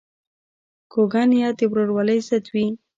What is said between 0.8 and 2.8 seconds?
کوږه نیت د ورورولۍ ضد وي